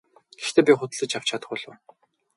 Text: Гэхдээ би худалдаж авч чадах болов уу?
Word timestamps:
Гэхдээ 0.41 0.63
би 0.67 0.73
худалдаж 0.79 1.11
авч 1.17 1.27
чадах 1.29 1.49
болов 1.51 1.71
уу? 1.89 1.95